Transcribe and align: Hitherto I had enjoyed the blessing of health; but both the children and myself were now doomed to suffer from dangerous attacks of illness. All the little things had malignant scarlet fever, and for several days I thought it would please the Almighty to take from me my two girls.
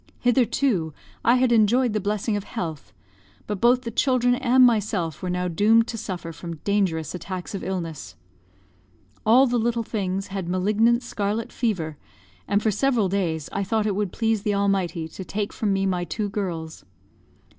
Hitherto 0.19 0.95
I 1.23 1.35
had 1.35 1.51
enjoyed 1.51 1.93
the 1.93 1.99
blessing 1.99 2.35
of 2.35 2.43
health; 2.43 2.91
but 3.45 3.61
both 3.61 3.83
the 3.83 3.91
children 3.91 4.33
and 4.33 4.65
myself 4.65 5.21
were 5.21 5.29
now 5.29 5.47
doomed 5.47 5.85
to 5.89 5.95
suffer 5.97 6.31
from 6.33 6.55
dangerous 6.63 7.13
attacks 7.13 7.53
of 7.53 7.63
illness. 7.63 8.15
All 9.27 9.45
the 9.45 9.59
little 9.59 9.83
things 9.83 10.29
had 10.33 10.49
malignant 10.49 11.03
scarlet 11.03 11.51
fever, 11.51 11.97
and 12.47 12.63
for 12.63 12.71
several 12.71 13.09
days 13.09 13.47
I 13.53 13.63
thought 13.63 13.85
it 13.85 13.93
would 13.95 14.11
please 14.11 14.41
the 14.41 14.55
Almighty 14.55 15.07
to 15.09 15.23
take 15.23 15.53
from 15.53 15.71
me 15.71 15.85
my 15.85 16.03
two 16.03 16.29
girls. 16.29 16.83